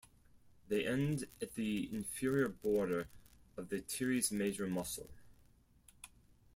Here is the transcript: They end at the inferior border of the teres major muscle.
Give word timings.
They 0.67 0.83
end 0.87 1.25
at 1.43 1.53
the 1.53 1.87
inferior 1.93 2.49
border 2.49 3.07
of 3.55 3.69
the 3.69 3.81
teres 3.81 4.31
major 4.31 4.65
muscle. 4.65 5.11